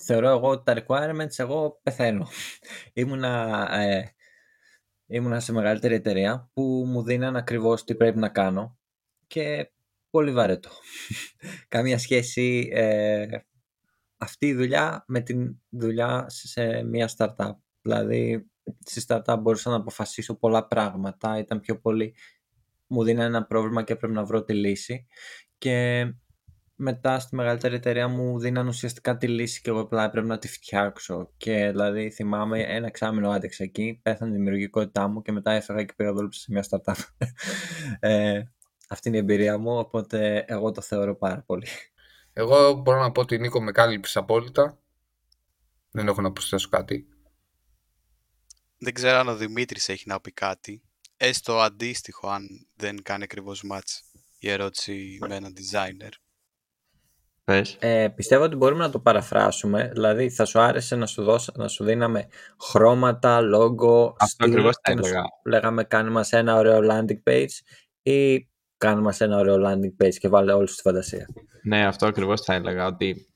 [0.01, 2.29] Θεωρώ εγώ ότι τα requirements εγώ πεθαίνω.
[2.93, 4.16] Ήμουνα, ε,
[5.07, 8.79] ήμουνα σε μεγαλύτερη εταιρεία που μου δίναν ακριβώς τι πρέπει να κάνω
[9.27, 9.71] και
[10.11, 10.71] πολύ βαρετό.
[11.69, 13.27] Καμία σχέση ε,
[14.17, 17.57] αυτή η δουλειά με την δουλειά σε μια startup.
[17.83, 18.51] Δηλαδή
[18.85, 22.15] στη startup μπορούσα να αποφασίσω πολλά πράγματα, ήταν πιο πολύ,
[22.87, 25.07] μου δίνει ένα πρόβλημα και έπρεπε να βρω τη λύση
[25.59, 26.07] και
[26.77, 30.49] μετά στη μεγαλύτερη εταιρεία μου δίναν ουσιαστικά τη λύση και εγώ απλά έπρεπε να τη
[30.49, 35.85] φτιάξω και δηλαδή θυμάμαι ένα εξάμεινο άντεξα εκεί, πέθανε η δημιουργικότητά μου και μετά έφεγα
[35.85, 37.27] και πήγα δούλεψα σε μια startup.
[38.01, 38.43] ε,
[38.89, 41.67] αυτή είναι η εμπειρία μου, οπότε εγώ το θεωρώ πάρα πολύ.
[42.33, 44.79] Εγώ μπορώ να πω ότι Νίκο με κάλυψε απόλυτα.
[45.91, 47.09] Δεν έχω να προσθέσω κάτι.
[48.79, 50.83] Δεν ξέρω αν ο Δημήτρης έχει να πει κάτι.
[51.17, 54.03] Έστω αντίστοιχο αν δεν κάνει ακριβώς μάτς
[54.39, 56.11] η ερώτηση με έναν designer.
[57.47, 57.77] Πες.
[57.79, 59.91] Ε, πιστεύω ότι μπορούμε να το παραφράσουμε.
[59.93, 62.29] Δηλαδή, θα σου άρεσε να σου, δώσω, να σου δίναμε
[62.61, 65.25] χρώματα, logo, Αυτό στυλ, ακριβώς θα και να σου έλεγα.
[65.45, 67.51] λέγαμε κάνε μας ένα ωραίο landing page
[68.03, 71.27] ή κάνε μας ένα ωραίο landing page και βάλε όλους στη φαντασία.
[71.63, 73.35] Ναι, αυτό ακριβώς θα έλεγα ότι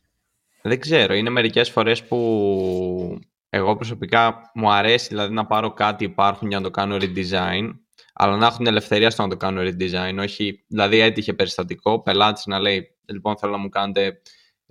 [0.62, 3.18] δεν ξέρω, είναι μερικές φορές που
[3.48, 7.70] εγώ προσωπικά μου αρέσει δηλαδή να πάρω κάτι υπάρχουν για να το κάνω redesign
[8.12, 12.46] αλλά να έχουν την ελευθερία στο να το κάνω redesign όχι, δηλαδή έτυχε περιστατικό πελάτης
[12.46, 14.20] να λέει λοιπόν θέλω να μου κάνετε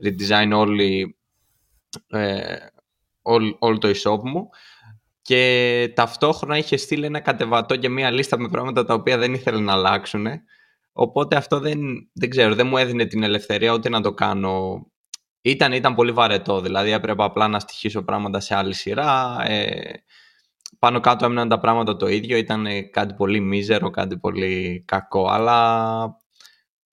[0.04, 1.18] redesign όλη,
[2.08, 2.56] ε,
[3.22, 4.50] όλ- όλο το e-shop μου.
[5.22, 9.60] Και ταυτόχρονα είχε στείλει ένα κατεβατό και μία λίστα με πράγματα τα οποία δεν ήθελε
[9.60, 10.28] να αλλάξουν
[10.92, 11.80] οπότε αυτό δεν,
[12.14, 14.86] δεν ξέρω, δεν μου έδινε την ελευθερία ούτε να το κάνω.
[15.42, 19.38] Ήταν, ήταν πολύ βαρετό, δηλαδή έπρεπε απλά να στοιχήσω πράγματα σε άλλη σειρά.
[19.48, 19.92] Ε,
[20.80, 25.28] πάνω κάτω έμειναν τα πράγματα το ίδιο, ήταν ε, κάτι πολύ μίζερο, κάτι πολύ κακό,
[25.30, 26.20] αλλά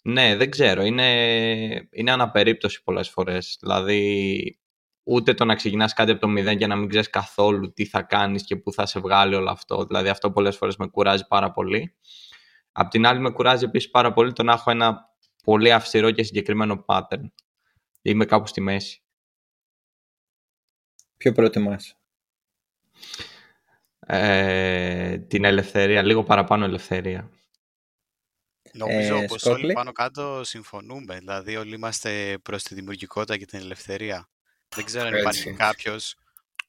[0.09, 3.57] ναι, δεν ξέρω, είναι, είναι αναπερίπτωση πολλές φορές.
[3.61, 4.61] Δηλαδή,
[5.03, 8.03] ούτε το να ξεκινάς κάτι από το μηδέν και να μην ξέρεις καθόλου τι θα
[8.03, 9.85] κάνεις και πού θα σε βγάλει όλο αυτό.
[9.85, 11.97] Δηλαδή, αυτό πολλές φορές με κουράζει πάρα πολύ.
[12.73, 15.15] Απ' την άλλη, με κουράζει επίσης πάρα πολύ το να έχω ένα
[15.45, 17.31] πολύ αυστηρό και συγκεκριμένο pattern.
[18.03, 19.03] Είμαι κάπου στη μέση.
[21.17, 21.97] Ποιο προτιμάς;
[23.99, 27.31] Ε, την ελευθερία, λίγο παραπάνω ελευθερία.
[28.77, 31.19] Νομίζω Ε, πως Σκόπλη; όλοι πάνω κάτω συμφωνούμε.
[31.19, 34.29] Δηλαδή όλοι είμαστε προς τη δημιουργικότητα και την ελευθερία.
[34.75, 35.21] Δεν ξέρω αν Έτσι.
[35.21, 36.15] υπάρχει κάποιος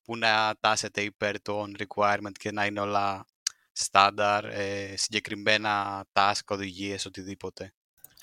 [0.04, 3.26] που να τάσεται υπέρ των requirement και να είναι όλα
[3.72, 7.74] στάνταρ, ε, συγκεκριμένα task, οδηγίες, οτιδήποτε.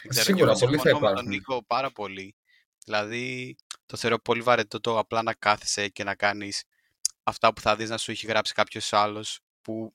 [0.03, 1.29] Δεν ξέρω, Σίγουρα, και εγώ πολλοί θα συμφωνώ με τον υπάρχουν.
[1.29, 2.35] Νίκο πάρα πολύ.
[2.85, 6.64] Δηλαδή, το θεωρώ πολύ βαρετό το απλά να κάθεσαι και να κάνεις
[7.23, 9.94] αυτά που θα δεις να σου έχει γράψει κάποιος άλλος που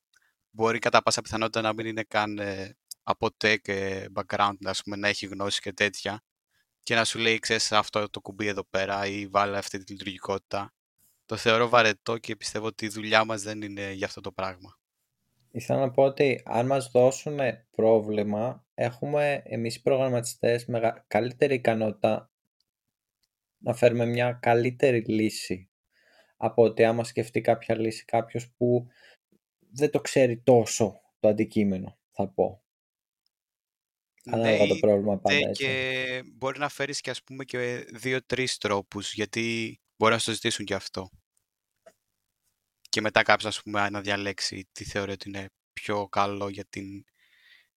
[0.50, 2.78] μπορεί κατά πάσα πιθανότητα να μην είναι καν ε,
[3.10, 6.24] από tech ε, background, ας πούμε, να έχει γνώση και τέτοια
[6.84, 10.74] και να σου λέει, ξέρεις, αυτό το κουμπί εδώ πέρα ή βάλε αυτή τη λειτουργικότητα.
[11.26, 14.78] Το θεωρώ βαρετό και πιστεύω ότι η δουλειά μας δεν είναι για αυτό το πράγμα.
[15.52, 17.40] Ήθελα να πω ότι αν μας δώσουν
[17.72, 21.06] πρόβλημα, έχουμε εμείς οι προγραμματιστές μεγα...
[21.08, 22.32] καλύτερη ικανότητα
[23.58, 25.70] να φέρουμε μια καλύτερη λύση
[26.38, 28.88] από ότι άμα σκεφτεί κάποια λύση κάποιος που
[29.72, 32.64] δεν το ξέρει τόσο το αντικείμενο, θα πω.
[34.34, 35.64] Ανάλογα το ή- πρόβλημα πάντα ναι, έτσι.
[35.64, 40.66] και μπορεί να φέρεις και ας πούμε και δύο-τρεις τρόπους γιατί μπορεί να στο ζητήσουν
[40.66, 41.10] και αυτό.
[42.90, 47.04] Και μετά κάποιος ας πούμε να διαλέξει τι θεωρεί ότι είναι πιο καλό για την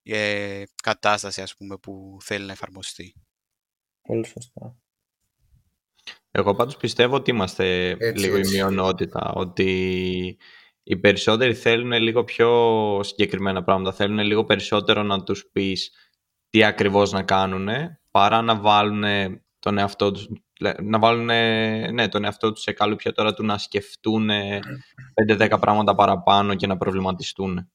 [0.02, 3.14] ε, κατάσταση ας πούμε που θέλει να εφαρμοστεί.
[4.02, 4.76] Πολύ σωστά.
[6.30, 8.54] Εγώ πάντως πιστεύω ότι είμαστε Έτσι, λίγο η έτσι.
[8.54, 10.38] μειονότητα, ότι
[10.82, 15.92] οι περισσότεροι θέλουν λίγο πιο συγκεκριμένα πράγματα, θέλουν λίγο περισσότερο να τους πεις
[16.52, 17.68] τι ακριβώς να κάνουν,
[18.10, 19.04] παρά να βάλουν
[19.58, 20.28] τον εαυτό τους,
[20.82, 21.24] να βάλουν
[21.94, 24.28] ναι, τον εαυτό τους σε καλούπια τώρα του να σκεφτούν
[25.28, 27.70] 5-10 πράγματα παραπάνω και να προβληματιστούν.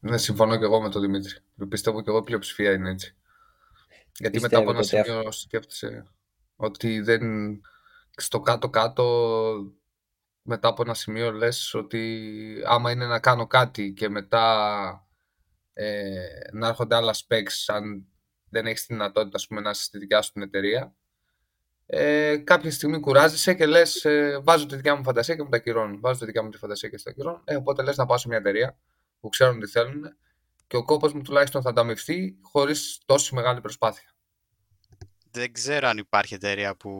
[0.00, 1.32] Ναι, συμφωνώ και εγώ με τον Δημήτρη.
[1.68, 3.16] Πιστεύω και εγώ η πλειοψηφία είναι έτσι.
[4.18, 6.06] Γιατί μετά από ένα Πιστεύετε ότι σημείο σκέφτεσαι
[6.56, 7.22] ότι δεν...
[8.16, 9.04] στο κάτω-κάτω
[10.42, 12.22] μετά από ένα σημείο λες ότι
[12.66, 15.09] άμα είναι να κάνω κάτι και μετά
[15.72, 16.14] ε,
[16.52, 18.06] να έρχονται άλλα specs αν
[18.48, 20.94] δεν έχεις τη δυνατότητα ας πούμε, να είσαι στη δικιά σου την εταιρεία
[21.92, 25.58] ε, κάποια στιγμή κουράζεσαι και λες ε, βάζω τη δικιά μου φαντασία και μου τα
[25.58, 25.98] κυρώνω.
[26.00, 27.42] Βάζω τη δικιά μου τη φαντασία και στα κυρώνω.
[27.44, 28.78] Ε, οπότε λες να πάω σε μια εταιρεία
[29.20, 30.16] που ξέρουν τι θέλουν
[30.66, 34.14] και ο κόπος μου τουλάχιστον θα ανταμυφθεί χωρίς τόση μεγάλη προσπάθεια.
[35.30, 36.90] Δεν ξέρω αν υπάρχει εταιρεία που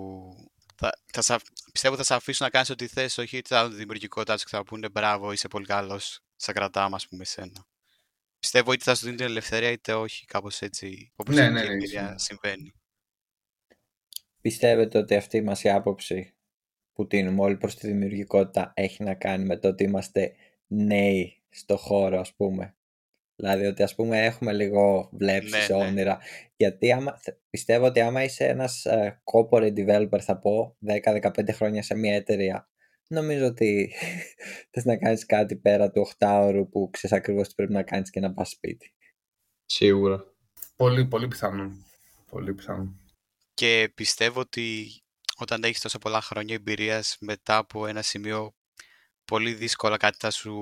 [0.76, 3.62] θα, θα σε, αφ- πιστεύω θα σε αφήσουν να κάνεις ό,τι θες, όχι ότι θα
[3.62, 7.22] δουν τη δημιουργικότητά σου και θα πούνε μπράβο, είσαι πολύ καλός, σε κρατάμε ας πούμε
[7.22, 7.66] εσένα.
[8.40, 11.60] Πιστεύω είτε θα σου δίνει την ελευθερία είτε όχι, κάπως έτσι, όπως Ναι, είναι ναι,
[11.60, 12.14] και η ναι, εμπειρία ισχύει.
[12.16, 12.74] συμβαίνει.
[14.40, 16.34] Πιστεύετε ότι αυτή μας η άποψη
[16.92, 20.34] που τίνουμε όλοι προς τη δημιουργικότητα έχει να κάνει με το ότι είμαστε
[20.66, 22.74] νέοι στο χώρο ας πούμε;
[23.36, 25.84] Δηλαδή ότι ας πούμε έχουμε λίγο βλέψεις, Ναι, ναι.
[25.84, 26.18] όνειρα.
[26.56, 31.82] Γιατί άμα, θε- πιστεύω ότι άμα είσαι ένας ε, corporate developer θα πω 10-15 χρόνια
[31.82, 32.68] σε μια εταιρεία
[33.10, 33.92] νομίζω ότι
[34.70, 38.20] θες να κάνεις κάτι πέρα του 8ωρου που ξέρεις ακριβώς τι πρέπει να κάνεις και
[38.20, 38.94] να πας σπίτι.
[39.66, 40.24] Σίγουρα.
[40.76, 41.72] Πολύ, πολύ πιθανό.
[42.30, 42.94] Πολύ πιθανό.
[43.54, 44.86] Και πιστεύω ότι
[45.36, 48.54] όταν έχεις τόσο πολλά χρόνια εμπειρίας μετά από ένα σημείο
[49.24, 50.54] πολύ δύσκολα κάτι θα σου,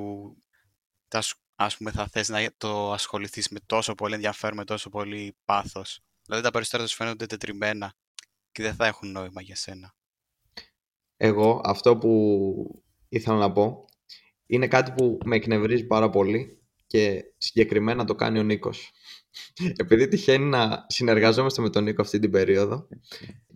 [1.08, 4.90] θα σου ας πούμε θα θες να το ασχοληθείς με τόσο πολύ ενδιαφέρον, με τόσο
[4.90, 6.00] πολύ πάθος.
[6.24, 7.94] Δηλαδή τα περισσότερα θα σου φαίνονται τετριμένα
[8.52, 9.97] και δεν θα έχουν νόημα για σένα.
[11.20, 13.85] Εγώ αυτό που ήθελα να πω
[14.46, 18.92] είναι κάτι που με εκνευρίζει πάρα πολύ και συγκεκριμένα το κάνει ο Νίκος.
[19.83, 22.88] Επειδή τυχαίνει να συνεργαζόμαστε με τον Νίκο αυτή την περίοδο,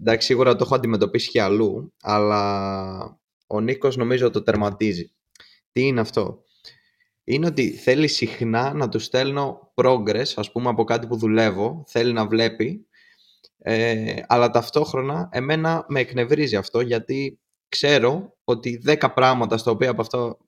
[0.01, 5.13] εντάξει σίγουρα το έχω αντιμετωπίσει και αλλού, αλλά ο Νίκος νομίζω το τερματίζει.
[5.73, 6.45] Τι είναι αυτό;
[7.25, 12.13] Είναι ότι θέλει συχνά να του στέλνω progress, ας πούμε από κάτι που δουλεύω, θέλει
[12.13, 12.87] να βλέπει,
[13.59, 17.42] ε, αλλά ταυτόχρονα εμένα με εκνευρίζει αυτό γιατί
[17.73, 20.39] ξέρω ότι 10 πράγματα στα οποία από αυτό,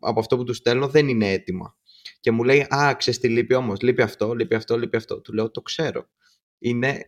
[0.00, 1.76] από αυτό που τους στέλνω δεν είναι έτοιμα.
[2.20, 3.80] Και μου λέει, Α, ξέρεις τι λείπει όμως.
[3.80, 5.20] Λείπει αυτό, λείπει αυτό, λείπει αυτό.
[5.20, 6.08] Του λέω, Το ξέρω.
[6.58, 7.06] Είναι,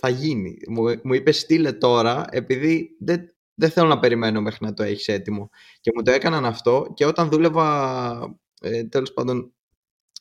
[0.00, 0.56] θα γίνει.
[0.68, 5.08] Μου, μου είπες, στείλε τώρα, επειδή δεν, δεν θέλω να περιμένω μέχρι να το έχεις
[5.08, 5.50] έτοιμο.
[5.80, 9.54] Και μου το έκαναν αυτό και όταν δούλευα, ε, τέλος πάντων,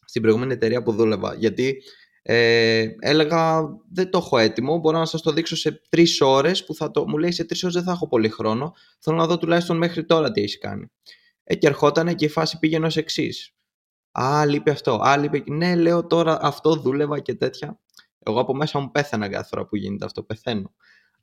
[0.06, 1.36] στην προηγούμενη εταιρεία που δούλευα.
[1.36, 1.82] Γιατί
[2.28, 6.76] ε, έλεγα δεν το έχω έτοιμο, μπορώ να σας το δείξω σε τρεις ώρες που
[6.76, 9.38] θα το, μου λέει σε τρεις ώρες δεν θα έχω πολύ χρόνο, θέλω να δω
[9.38, 10.92] τουλάχιστον μέχρι τώρα τι έχει κάνει.
[11.44, 13.56] Ε, και ερχόταν και η φάση πήγαινε ως εξής.
[14.20, 14.94] Α, λείπει αυτό.
[14.94, 15.44] Α, λείπει...
[15.48, 17.80] Ναι, λέω τώρα αυτό δούλευα και τέτοια.
[18.20, 20.24] Εγώ από μέσα μου πέθανα κάθε φορά που γίνεται αυτό.
[20.24, 20.74] Πεθαίνω.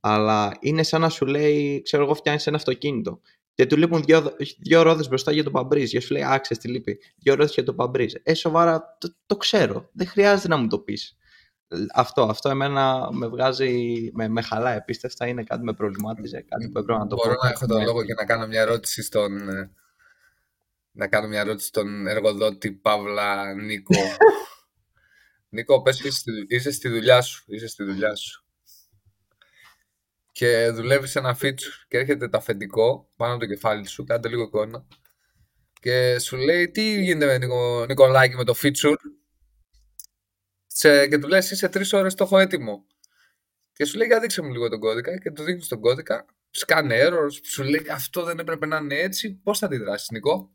[0.01, 3.21] Αλλά είναι σαν να σου λέει, ξέρω εγώ, φτιάχνεις ένα αυτοκίνητο.
[3.55, 5.91] Και του λείπουν δύο, δύο ρόδες μπροστά για το παμπρίζ.
[5.91, 8.13] Και σου λέει, Άξε, τι λείπει; Δύο ρόδες για το παμπρίζ.
[8.23, 9.89] Ε, σοβαρά, το, το ξέρω.
[9.93, 11.17] Δεν χρειάζεται να μου το πεις.
[11.95, 16.79] Αυτό, αυτό εμένα με βγάζει, με, με χαλά επίστευτα, είναι κάτι με προβλημάτιζε, κάτι που
[16.79, 17.45] έπρεπε να το Μπορώ πω.
[17.45, 19.71] να έχω τον λόγο και να κάνω μια ερώτηση στον, ε,
[20.93, 23.95] να κάνω μια ερώτηση στον εργοδότη Παύλα Νίκο.
[25.49, 28.42] Νίκο, πες είσαι, στη- είσαι στη δουλειά σου, είσαι στη δουλειά σου.
[30.33, 34.43] Και δουλεύεις ένα feature και έρχεται το αφεντικό πάνω από το κεφάλι σου, κάντε λίγο
[34.43, 34.87] εικόνα.
[35.81, 38.97] Και σου λέει, τι γίνεται με Νικο, Νικολάκη με το feature;
[40.67, 42.87] Σε, και του λες, είσαι τρεις ώρες το έχω έτοιμο.
[43.73, 46.25] Και σου λέει, για δείξε μου λίγο τον κώδικα και του δείχνεις τον κώδικα.
[46.51, 49.41] Σκάνε errors, σου λέει, αυτό δεν έπρεπε να είναι έτσι.
[49.43, 50.53] Πώς θα αντιδράσεις, Νίκο;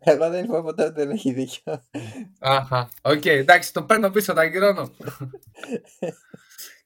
[0.00, 1.82] Εγώ δεν είπα ποτέ ότι δεν έχει δίκιο.
[2.38, 4.90] Αχα, οκ, εντάξει, το παίρνω πίσω, τα ακυρώνω.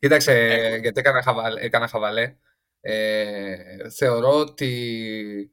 [0.03, 0.33] Κοίταξε,
[0.81, 1.61] γιατί έκανα χαβαλέ.
[1.61, 2.37] Έκανα χαβαλέ.
[2.81, 5.51] Ε, θεωρώ ότι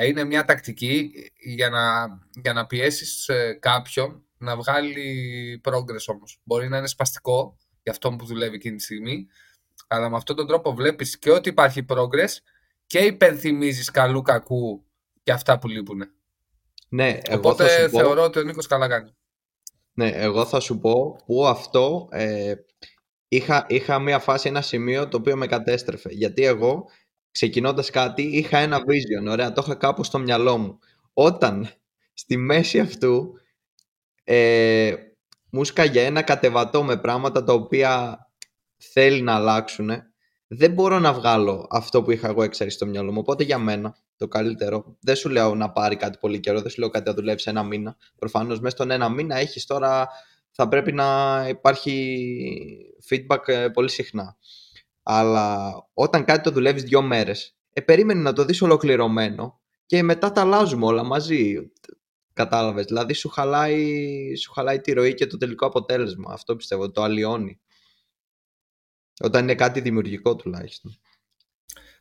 [0.00, 2.06] είναι μια τακτική για να,
[2.42, 6.40] για να πιέσεις ε, κάποιον να βγάλει progress όμως.
[6.44, 9.26] Μπορεί να είναι σπαστικό για αυτόν που δουλεύει εκείνη τη στιγμή,
[9.86, 12.36] αλλά με αυτόν τον τρόπο βλέπεις και ότι υπάρχει progress
[12.86, 14.84] και υπενθυμίζεις καλού κακού
[15.22, 16.02] και αυτά που λείπουν.
[16.88, 17.98] Ναι, εγώ θα Οπότε σου πω...
[17.98, 19.10] θεωρώ ότι ο Νίκος καλά κάνει.
[19.94, 22.54] Ναι, εγώ θα σου πω που αυτό ε,
[23.32, 26.08] είχα, είχα μια φάση, ένα σημείο το οποίο με κατέστρεφε.
[26.12, 26.84] Γιατί εγώ,
[27.30, 30.78] ξεκινώντας κάτι, είχα ένα vision, ωραία, το είχα κάπου στο μυαλό μου.
[31.12, 31.68] Όταν
[32.12, 33.34] στη μέση αυτού
[34.24, 34.94] ε,
[35.50, 38.18] μου σκάγε ένα κατεβατό με πράγματα τα οποία
[38.76, 39.90] θέλει να αλλάξουν,
[40.46, 43.18] δεν μπορώ να βγάλω αυτό που είχα εγώ έξαρι στο μυαλό μου.
[43.20, 46.80] Οπότε για μένα το καλύτερο, δεν σου λέω να πάρει κάτι πολύ καιρό, δεν σου
[46.80, 47.96] λέω κάτι να δουλεύει ένα μήνα.
[48.18, 50.08] Προφανώς μέσα στον ένα μήνα έχεις τώρα,
[50.52, 52.26] θα πρέπει να υπάρχει
[53.08, 54.36] feedback ε, πολύ συχνά.
[55.02, 60.32] Αλλά όταν κάτι το δουλεύεις δύο μέρες, ε, περίμενε να το δεις ολοκληρωμένο και μετά
[60.32, 61.70] τα αλλάζουμε όλα μαζί.
[62.32, 66.32] Κατάλαβες, δηλαδή σου χαλάει, σου χαλάει τη ροή και το τελικό αποτέλεσμα.
[66.32, 67.60] Αυτό πιστεύω, το αλλοιώνει.
[69.20, 70.96] Όταν είναι κάτι δημιουργικό τουλάχιστον.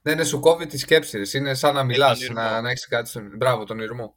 [0.01, 1.17] Ναι, ναι, σου κόβει τη σκέψη.
[1.17, 1.37] ρε.
[1.37, 2.41] Είναι σαν να μιλάς, ήρμό.
[2.41, 3.31] να, να έχεις κάτι στον.
[3.37, 4.15] Μπράβο, τον ήρμο.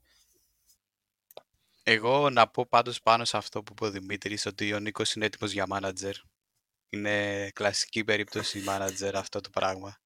[1.87, 5.25] Εγώ να πω πάντως πάνω σε αυτό που είπε ο Δημήτρης ότι ο Νίκος είναι
[5.25, 6.13] έτοιμος για manager.
[6.89, 10.01] Είναι κλασική περίπτωση manager αυτό το πράγμα.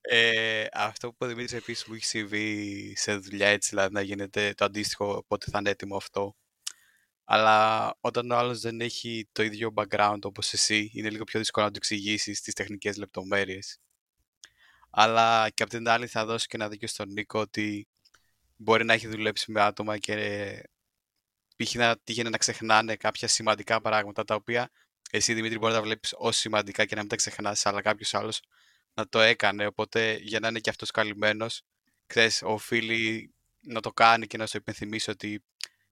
[0.00, 4.00] ε, αυτό που είπε ο Δημήτρης επίσης μου έχει συμβεί σε δουλειά έτσι, δηλαδή να
[4.00, 6.36] γίνεται το αντίστοιχο πότε θα είναι έτοιμο αυτό.
[7.24, 11.64] Αλλά όταν ο άλλος δεν έχει το ίδιο background όπως εσύ, είναι λίγο πιο δύσκολο
[11.66, 13.78] να του εξηγήσεις τις τεχνικές λεπτομέρειες.
[14.90, 17.86] Αλλά και απ' την άλλη θα δώσω και ένα δίκιο στον Νίκο ότι
[18.62, 20.68] μπορεί να έχει δουλέψει με άτομα και
[21.56, 21.74] π.χ.
[21.74, 24.70] να τύχαινε να ξεχνάνε κάποια σημαντικά πράγματα τα οποία
[25.10, 28.14] εσύ Δημήτρη μπορεί να τα βλέπεις ως σημαντικά και να μην τα ξεχνάς αλλά κάποιος
[28.14, 28.40] άλλος
[28.94, 31.62] να το έκανε οπότε για να είναι και αυτός καλυμμένος
[32.06, 35.44] ξέρεις οφείλει να το κάνει και να σου υπενθυμίσει ότι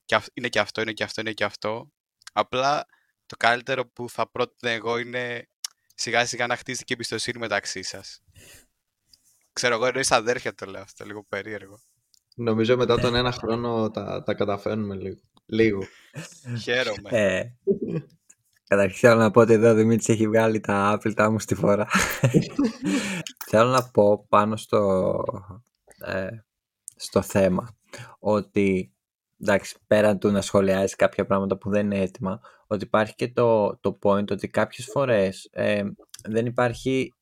[0.05, 1.93] και αυ- είναι και αυτό, είναι και αυτό, είναι και αυτό
[2.33, 2.87] απλά
[3.27, 5.49] το καλύτερο που θα πρότεινα εγώ είναι
[5.95, 8.23] σιγά σιγά να χτίσετε και εμπιστοσύνη μεταξύ σας
[9.53, 11.81] Ξέρω εγώ, εννοείς αδέρφια το λέω αυτό, λίγο περίεργο.
[12.41, 15.21] Νομίζω μετά τον ένα χρόνο τα, τα καταφέρνουμε λίγο.
[15.47, 15.83] Λίγο.
[16.63, 17.09] Χαίρομαι.
[17.11, 17.43] Ε,
[18.69, 21.89] καταρχήν θέλω να πω ότι εδώ ο Δημήτρης έχει βγάλει τα άπλητά μου στη φορά.
[23.51, 25.23] θέλω να πω πάνω στο,
[25.99, 26.29] ε,
[26.97, 27.77] στο θέμα
[28.19, 28.95] ότι
[29.41, 33.79] εντάξει, πέραν του να σχολιάζει κάποια πράγματα που δεν είναι έτοιμα, ότι υπάρχει και το,
[33.81, 35.83] το point ότι κάποιες φορές ε,
[36.29, 37.15] δεν υπάρχει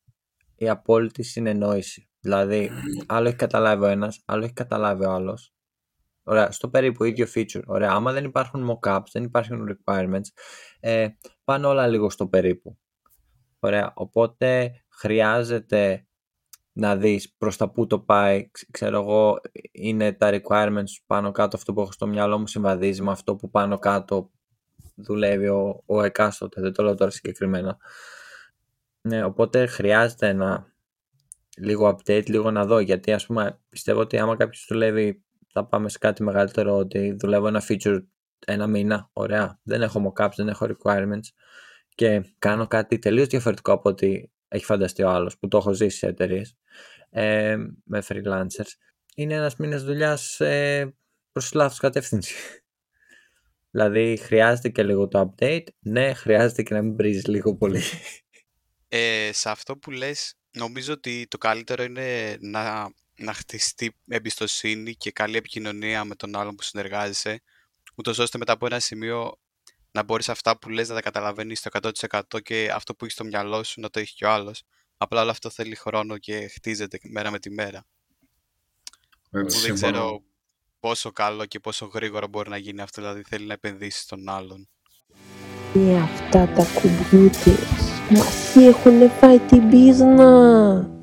[0.55, 2.08] η απόλυτη συνεννόηση.
[2.19, 2.71] Δηλαδή,
[3.07, 5.53] άλλο έχει καταλάβει ο ένας, άλλο έχει καταλάβει ο άλλος.
[6.23, 7.63] Ωραία, στο περίπου ίδιο feature.
[7.65, 10.27] Ωραία, άμα δεν υπάρχουν mockups, δεν υπάρχουν requirements,
[10.79, 11.07] ε,
[11.43, 12.77] πάνε όλα λίγο στο περίπου.
[13.59, 16.07] Ωραία, οπότε χρειάζεται
[16.71, 19.39] να δεις προς τα που το πάει, ξέρω εγώ,
[19.71, 23.49] είναι τα requirements πάνω κάτω αυτό που έχω στο μυαλό μου συμβαδίζει με αυτό που
[23.49, 24.31] πάνω κάτω
[24.95, 27.77] δουλεύει ο, ο εκάστοτε, δεν το λέω τώρα συγκεκριμένα.
[29.01, 30.73] Ναι, οπότε χρειάζεται να
[31.59, 35.89] λίγο update, λίγο να δω, γιατί ας πούμε πιστεύω ότι άμα κάποιος δουλεύει, θα πάμε
[35.89, 37.99] σε κάτι μεγαλύτερο, ότι δουλεύω ένα feature
[38.45, 41.27] ένα μήνα, ωραία, δεν έχω mockups, δεν έχω requirements.
[41.95, 45.97] Και κάνω κάτι τελείως διαφορετικό από ό,τι έχει φανταστεί ο άλλος που το έχω ζήσει
[45.97, 46.57] σε εταιρείες
[47.09, 48.71] ε, με freelancers.
[49.15, 50.95] Είναι ένας μήνας δουλειάς ε,
[51.31, 52.33] προς λάθος κατεύθυνση.
[53.71, 57.81] δηλαδή χρειάζεται και λίγο το update, ναι χρειάζεται και να μην βρίζεις λίγο πολύ.
[58.87, 65.11] Ε, σε αυτό που λες νομίζω ότι το καλύτερο είναι να, να χτιστεί εμπιστοσύνη και
[65.11, 67.41] καλή επικοινωνία με τον άλλον που συνεργάζεσαι
[67.95, 69.39] ούτως ώστε μετά από ένα σημείο
[69.91, 71.69] να μπορείς αυτά που λες να τα καταλαβαίνεις στο
[72.33, 74.63] 100% και αυτό που έχεις στο μυαλό σου να το έχει και ο άλλος.
[74.97, 77.85] Απλά όλο αυτό θέλει χρόνο και χτίζεται μέρα με τη μέρα.
[79.31, 79.91] Έτσι, Που δεν συμφωνώ.
[79.91, 80.23] ξέρω
[80.79, 84.69] πόσο καλό και πόσο γρήγορα μπορεί να γίνει αυτό, δηλαδή θέλει να επενδύσεις στον άλλον.
[85.73, 90.98] Και αυτά τα κουμπιούτερς μας έχουνε φάει την πίσνα.